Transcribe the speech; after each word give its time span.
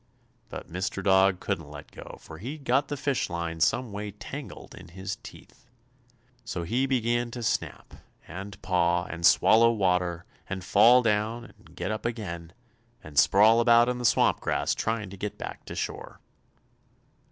But 0.49 0.67
Mr. 0.67 1.03
Dog 1.03 1.39
couldn't 1.39 1.69
let 1.69 1.91
go, 1.91 2.17
for 2.19 2.39
he'd 2.39 2.63
got 2.63 2.87
the 2.87 2.97
fish 2.97 3.29
line 3.29 3.59
some 3.59 3.91
way 3.91 4.09
tangled 4.09 4.73
in 4.73 4.87
his 4.87 5.17
teeth. 5.17 5.67
So 6.43 6.63
he 6.63 6.87
began 6.87 7.29
to 7.29 7.43
snap 7.43 7.93
and 8.27 8.59
paw 8.63 9.05
and 9.05 9.23
swallow 9.23 9.71
water, 9.71 10.25
and 10.49 10.63
fall 10.63 11.03
down 11.03 11.45
and 11.59 11.75
get 11.75 11.91
up 11.91 12.03
again, 12.07 12.51
and 13.03 13.19
sprawl 13.19 13.59
about 13.59 13.89
in 13.89 13.99
the 13.99 14.03
swamp 14.05 14.39
grass, 14.39 14.73
trying 14.73 15.11
to 15.11 15.17
get 15.17 15.37
back 15.37 15.65
to 15.65 15.75
shore. 15.75 16.19